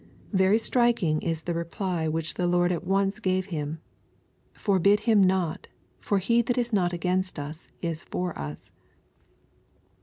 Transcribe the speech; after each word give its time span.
—^Very 0.35 0.59
striking 0.59 1.21
is 1.21 1.43
the 1.43 1.53
reply 1.53 2.07
which 2.07 2.33
the 2.33 2.47
Lord 2.47 2.71
at 2.71 2.83
once 2.87 3.19
gave 3.19 3.45
him:" 3.53 3.81
Forbid 4.65 5.01
him 5.01 5.23
not: 5.23 5.67
for 5.99 6.17
he 6.17 6.41
that 6.41 6.57
is 6.57 6.73
not 6.73 6.91
against 6.91 7.37
us 7.37 7.69
is 7.83 8.03
for 8.05 8.35
us." 8.35 8.71